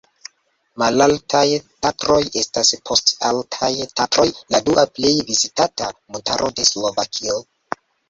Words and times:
Malaltaj 0.83 1.41
Tatroj 1.87 2.17
estas 2.41 2.73
post 2.91 3.15
Altaj 3.31 3.71
Tatroj 4.01 4.27
la 4.57 4.65
dua 4.73 4.89
plej 4.99 5.15
vizitata 5.31 5.95
montaro 6.13 6.53
de 6.61 6.71
Slovakio. 6.75 7.43